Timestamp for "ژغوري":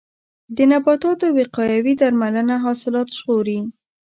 3.17-3.59